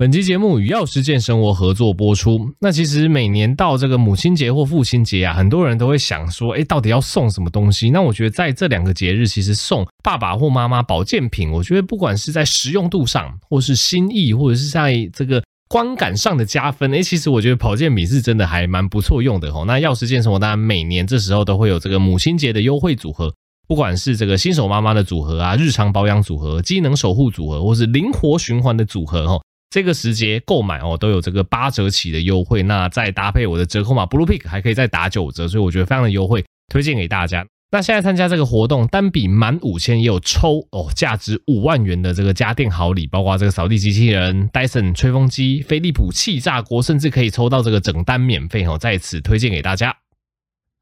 [0.00, 2.54] 本期节目与药师健生活合作播出。
[2.60, 7.90] 那其实每年到这个母亲节或父亲节啊，很多人都会想说，诶，到底要送什么东西？
[7.90, 19.64] 那我觉得在这两个节日，其实送爸爸或妈妈保健品，我觉得不管是在实用度上，或是心意，或者是在这个观感上的加分，诶，其实我觉得保健品是真的还蛮不错用的哦。
[19.66, 23.34] 那药师健生活当然每年这时候都会有这个母亲节的优惠组合，
[23.66, 29.42] 不管是这个新手妈妈的组合啊，日常保养组合，机能守护组合，或是灵活循环的组合哦。
[29.70, 37.46] 这个时节购买哦，都有这个八折起的优惠，那再搭配我的折扣码 Bluepick 还可以再打九折，所以我觉得非常的优惠，推荐给大家。
[37.70, 49.94] 那现在参加这个活动，单笔满五千也有抽哦，价值五万元的这个家电好礼，包括这个扫地机器人、Dyson 吹风机、飞利浦气炸锅，甚至可以抽到这个整单免费哦，在此推荐给大家。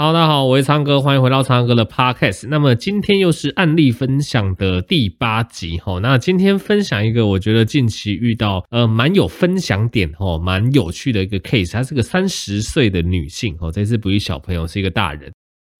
[0.00, 2.46] 好，大家好，我是苍哥，欢迎回到苍哥的 Podcast。
[2.46, 5.98] 那么今天又是案例分享的第八集哈。
[5.98, 11.72] 那今天分享一个我觉得近期遇到呃蛮有分享点哦，蛮有趣的一个 case。
[11.72, 15.32] 她是个三十岁的女性哦，这次不是小朋友，是一个大人。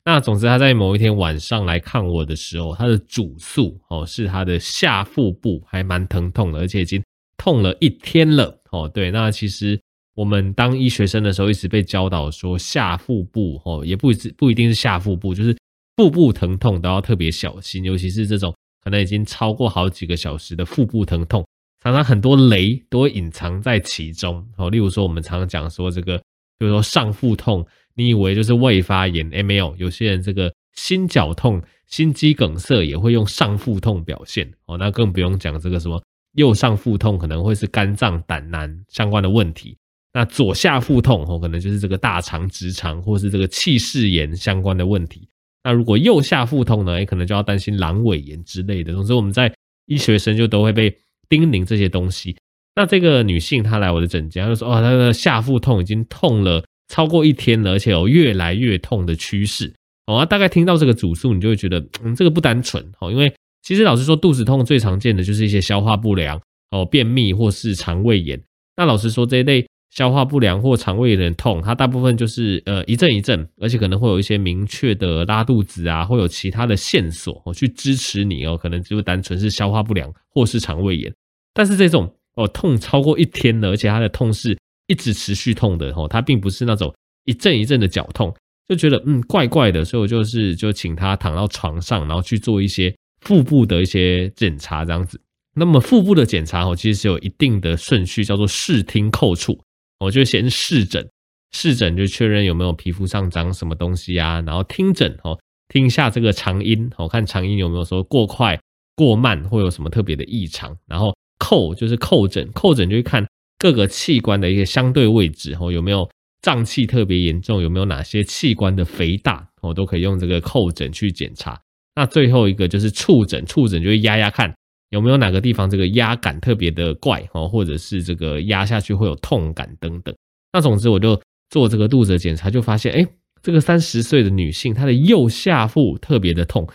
[0.05, 7.01] 那总之她在某一天晚上来看我的时候，她的主诉哦是她的下腹部还蛮疼痛的，而且已经
[7.37, 8.91] 痛了一天了哦。
[8.93, 9.79] 对，那其实。
[10.19, 15.57] 我们当医学生的时候，一直被教导说下腹部哦，也不不一定是下腹部，就是
[15.97, 18.53] 腹部疼痛都要特别小心，尤其是这种
[18.83, 21.47] 可能已经超过好几个小时的腹部疼痛，
[21.85, 24.69] 常常很多雷都会隐藏在其中哦。
[24.69, 26.19] 例如说，我们常常讲说这个，
[26.59, 34.77] 比如说上腹痛，你以为就是胃发炎，诶没有，有些人这个心绞痛、心肌梗塞也会用上腹痛表现哦。
[34.77, 39.77] 那更不用讲这个什么右上腹痛，可能会是肝脏胆囊相关的问题。
[40.13, 45.29] 那左下腹痛哦，可能就是这个大肠直肠或是这个气室炎相关的问题。
[45.63, 48.93] 那如果右下腹痛呢，也可能就要担心阑尾炎之类的。
[48.95, 49.53] 总之，我们在
[49.87, 50.97] 医学生就都会被
[51.29, 52.37] 叮咛这些东西。
[52.75, 59.75] 那这个女性她来我的诊间，她就说：“哦，她的下腹痛已经痛了超过一天了，而且有越来越痛的趋势。”
[60.07, 63.31] 哦，大概听到这个主诉，你就会觉得，嗯，这个不单纯哦，因为
[63.63, 68.41] 其实老实说，肚子痛最常见的就是一些消化不良哦、便秘或是肠胃炎。
[68.77, 69.67] 那老实说，这一类。
[69.91, 81.13] 消化不良或肠胃有点痛，它大部分就是呃一阵一阵，而且可能会有一些明确的拉肚子啊，会有其他的线索哦去支持你哦，可能就单纯是消化不良或是肠胃炎。
[81.55, 84.57] 但是这种哦痛超过一天了，而且它的痛是
[84.87, 86.95] 一直持续痛的哦，它并不是那种
[87.25, 88.33] 一阵一阵的绞痛，
[88.69, 95.21] 就觉得嗯怪怪的，所以我就是就请他躺到床上，然后去做一些腹部的一些检查这样子。
[95.55, 99.59] 那么腹部的检查哦，其实是有一定的顺序，叫做视听叩触。
[99.99, 101.09] 我就先视诊，
[101.53, 105.39] 视诊就确认有没有皮肤上长什么东西啊，然后听诊哦，
[105.69, 108.61] 听一下这个长音哦，看长音有没有说过快、
[108.95, 110.77] 过慢，或有什么特别的异常。
[110.87, 113.27] 然后叩就是叩诊，叩诊就会看
[113.59, 116.09] 各个器官的一个相对位置哦，有没有
[116.43, 121.61] 胀气特别严重，有没有哪些器官的肥大哦，都可以用这个叩诊去检查。
[121.97, 124.55] 那最后一个就是触诊，触诊就会压压看。
[124.91, 130.15] 有没有哪个地方这个压感特别的怪哦，或者是这个压下去会有痛感等等？
[130.53, 131.21] 那总之我就
[131.51, 133.07] 做这个肚子的检查，就发现哎，
[133.43, 136.67] 这个三十岁的女性她的右下腹特别的痛。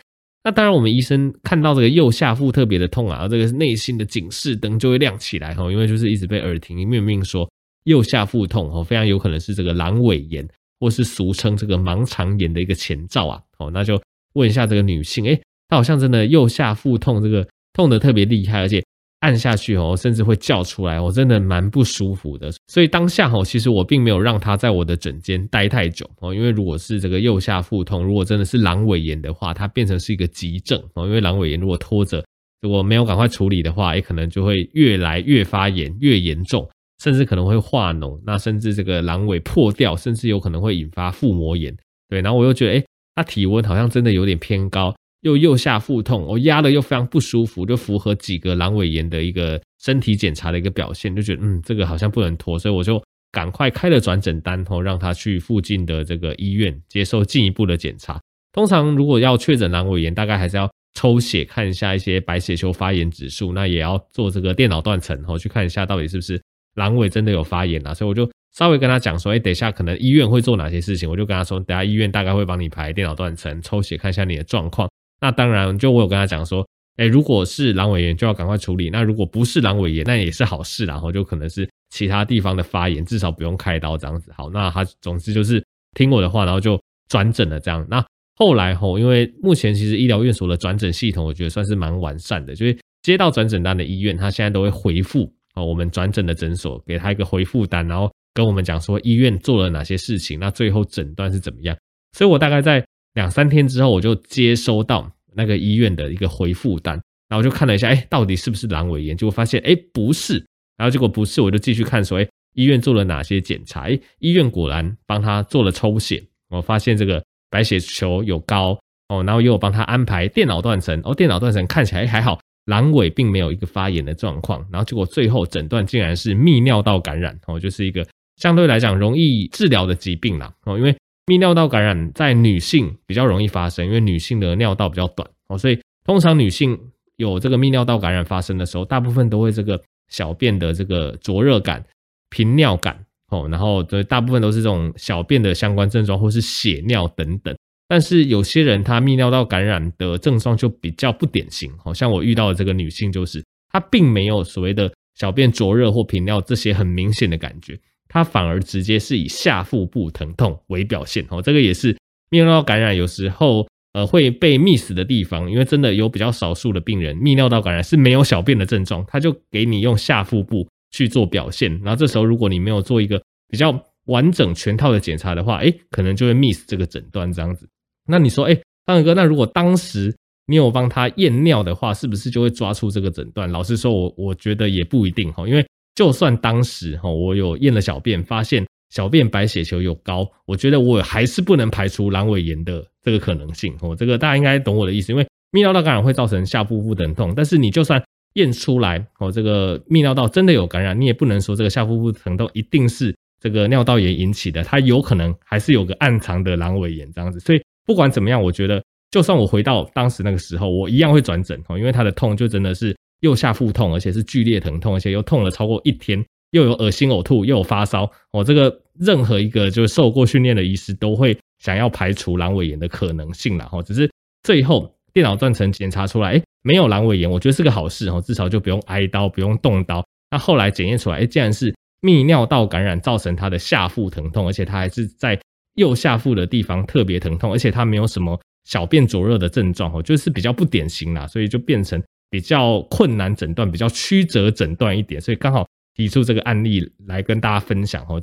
[0.44, 7.50] 那当然我们医生看到这个右下腹特别的痛啊，这个内心的警示灯就会亮起来哈，因为就是一直被耳听面命说
[7.86, 10.48] 右下腹痛哦，非常有可能是这个阑尾炎，
[10.80, 13.42] 或是俗称这个盲肠炎的一个前兆啊。
[13.58, 14.00] 哦，那就
[14.34, 17.48] 问一下这个女性，哎，她好像真的右下腹痛这个。
[17.74, 18.84] 痛得特别厉害，而且
[19.22, 22.52] 按下去哦，甚至会叫出来，我真的蛮不舒服的。
[22.68, 31.06] 所以当下哦，其实我并没有让他在我的诊间待太久哦，因为如果是这个右下腹痛，如果真的是阑尾炎的话，它变成是一个急症哦。
[31.06, 32.24] 因为阑尾炎如果拖着，
[32.62, 36.70] 如果没有赶快处理的话，也可能就会越来越发炎，越严重，
[37.02, 41.76] 甚至可能会化脓，那甚至这个阑尾破掉，甚至有可能会引发腹膜炎。
[42.10, 42.86] 对，然后我又觉得，诶，
[43.16, 44.94] 他体温好像真的有点偏高。
[45.24, 58.20] 又右下腹痛，我压的又非常不舒服，就符合几个阑尾炎的一个身体检查的一个表现，就觉得嗯，这个好像不能拖，所以我就赶快开了转诊单，后让他去附近的这个医院接受进一步的检查。
[58.52, 66.40] 通常如果要确诊阑尾炎，大概还是要抽血看一下一些白血球发炎指数，那也要做这个电脑断层，后去看一下到底是不是
[66.76, 67.94] 阑尾真的有发炎啊。
[67.94, 74.90] 所以我就稍微跟他讲说，哎，等一下可能医院会做哪些事情，我就跟他说，等下医院大概会帮你排电脑断层，抽血看一下你的状况。
[75.24, 76.68] 那当然，就我有跟他讲说，
[76.98, 84.34] 哎，如果是阑尾炎，就要赶快处理；那如果不是阑尾炎，那也是好事，然后就可能是其他地方的发炎，至少不用开刀这样子。
[84.36, 85.64] 好，那他总之就是
[85.96, 86.78] 听我的话，然后就
[87.08, 87.88] 转诊了这样。
[87.90, 88.06] 那
[88.36, 101.74] 后来吼，因为目前其实医疗院所的转诊系统，我觉得算是蛮完善的，就是接到转诊单的医院，他现在都会回复啊，我们转诊的诊所，给他一个回复单，然后跟我们讲说医院做了哪些事情，那最后诊断是怎么样。
[102.12, 106.96] 所以我大概在两三天之后，我就接收到那个医院的一个回复单，
[107.30, 109.16] 然后我就看了一下，哎，到底是不是阑尾炎？
[109.16, 110.44] 结果发现，哎，不是。
[110.76, 113.82] 然后结果不是，我就继续看说，哎，医院做了哪些检查？
[113.82, 118.78] 哎，医院果然帮他做了抽血，我发现这个白血球有高
[119.10, 124.66] 哦，然后又帮他安排电脑断层，哦，电脑断层看起来还好，阑尾并没有一个发炎的状况。
[124.72, 128.06] 然后结果最后诊断竟然是泌尿道感染，哦，就是一个
[128.38, 130.96] 相对来讲容易治疗的疾病啦，哦，因为
[131.26, 136.78] 泌尿道感染在女性比较容易发生，因为女性的尿道比较短，哦，所以通常女性
[137.18, 139.82] 有这个泌尿道感染发生的时候，大部分都会这个。
[140.10, 141.84] 小便的这个灼热感、
[142.30, 147.56] 频尿感，哦，然后对，大部分都是这种小便的相关症状，或是血尿等等。
[147.88, 157.80] 但是有些人他泌尿道感染的症状就比较不典型，好像我遇到的这个女性就是，她并没有所谓的小便灼热或频尿这些很明显的感觉，
[158.14, 161.94] 她反而直接是以下腹部疼痛为表现，哦，这个也是
[162.30, 163.68] 泌尿道感染有时候。
[163.96, 177.70] 呃，会被 miss 的地方，因为真的有比较少数的病人，泌尿道感染是没有小便的症状，他就给你用下腹部去做表现，然后这时候如果你没有做一个比较完整全套的检查的话，诶，可能就会 miss 这个诊断这样子。
[178.08, 180.12] 那你说，诶，方伟哥，那如果当时
[180.48, 183.48] 你有帮他验尿的话，是不是就会抓出这个诊断？
[183.52, 185.64] 老实说，我我觉得也不一定哈，因为
[185.96, 188.66] 就算当时哈我有验了小便，发现。
[188.90, 193.96] 小便白血球有高，我觉得我还是不能排除阑尾炎的这个可能性哦。
[193.96, 198.00] 这个大家应该懂我的意思，因为泌尿道感染会造成下腹部疼痛，但是你就算
[198.36, 207.40] 验出来哦，这个泌尿道真的有感染，你也不能说这个下腹部疼痛一定是这个尿道炎引起的，它有可能还是有个暗藏的阑尾炎这样子。
[207.40, 208.80] 所以不管怎么样，我觉得
[209.10, 216.24] 就算我回到当时那个时候，我一样会转诊哦，因为他的痛就真的是右下腹痛，而且是剧烈疼痛，而且又痛了超过一天。
[216.52, 224.08] 又有恶心呕吐，又有发烧，哦，这个任何一个就是受过训练的医师都会想要排除阑尾炎的可能性啦，哦，只是
[224.44, 230.06] 最后电脑断层检查出来，诶，没有阑尾炎，我觉得是个好事，哦，至少就不用挨刀，不用动刀。
[230.30, 231.74] 那后来检验出来，哎，竟然是
[232.04, 235.40] 泌尿道感染造成他的下腹疼痛，而且他还是在
[235.74, 242.00] 右下腹的地方特别疼痛，而且他没有什么小便灼热的症状，哦，就是比较不典型啦，所以就变成
[242.34, 245.64] 比较困难诊断，比较曲折诊断一点，所以刚好。
[245.96, 248.20] 提出这个案例来跟大家分享哦。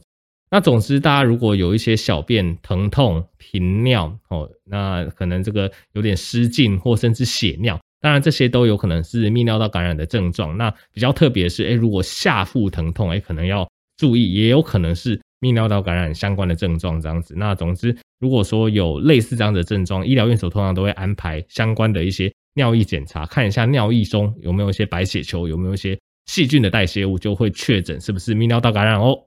[0.50, 10.58] 那总之，大家如果有一些小便疼痛、频尿哦，那可能这个有点失禁或甚至血尿，当然这些都有可能是泌尿道感染的症状。
[10.58, 13.64] 那比较特别是，诶，如果下腹疼痛，诶，可能要
[13.96, 17.34] 注意，也有可能是泌尿道感染相关的症状这样子。
[17.36, 25.98] 那总之，如果说有类似这样的症状，医疗院所通常都会安排相关的一些尿液检查，看一下尿液中有没有一些白血球，有没有一些。
[26.26, 29.18] 细菌的代谢物就会确诊是不是泌尿道感染哦。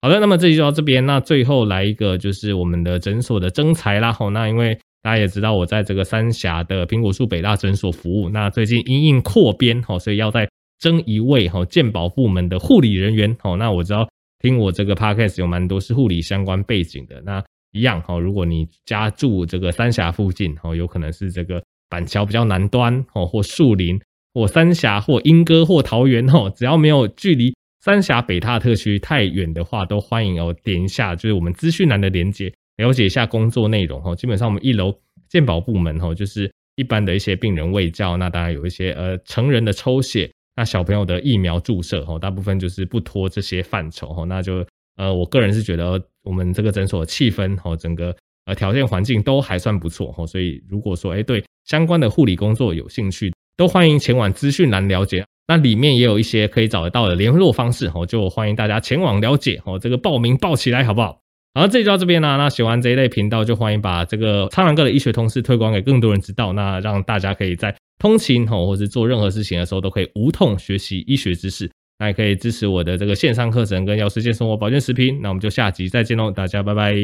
[0.00, 1.04] 好的，那么这集就到这边。
[1.04, 4.10] 那最后来一个就是我们的诊所的征才啦。
[4.10, 10.48] 吼，那因为大家也知道我在这个三峡的苹果树北大诊所服务，那最近因应扩编，吼，所以要再
[10.78, 13.36] 征一位吼健保部门的护理人员。
[13.40, 17.20] 吼，那我知道听我这个 podcast 有蛮多是护理相关背景的。
[17.26, 24.00] 那一样吼，如果你家住这个三峡附近，吼，有可能是这个板桥比较南端，吼，或树林。
[24.34, 34.14] 或三峡、或莺歌、或桃园哦，只要没有距离三峡北大特区太远的话，都欢迎哦点一下，就是我们资讯栏的连接，了解一下工作内容哦。
[34.14, 34.94] 基本上我们一楼
[35.28, 44.26] 健保部门哦，就是一般的一些病人卫教，那当然有一些呃成人的抽血，那小朋友的疫苗注射哦，大部分就是不脱这些范畴哦。
[44.26, 44.64] 那就
[44.98, 50.24] 呃，我个人是觉得我们这个诊所气氛哦，整个呃条件环境都还算不错哦。
[50.24, 59.78] 所以如果说哎对相关的护理工作有兴趣，都欢迎前往资讯栏了解，那里面也有一些可以找得到的联络方式，就欢迎大家前往了解哦。
[59.78, 61.20] 这个报名报起来好不好？
[61.54, 62.36] 好，这就到这边啦。
[62.36, 71.70] 那喜欢这一类频道，就欢迎把这个苍蓝鸽的医学通识推广给更多人知道，那让大家可以在通勤哦，或是做任何事情的时候，都可以无痛学习医学知识。
[71.98, 75.18] 那也可以支持我的这个线上课程跟药师健生活保健食品。
[75.20, 76.94] 那我们就下集再见喽，大家拜拜。